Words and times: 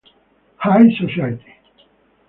High 0.57 0.89
Society. 0.99 1.55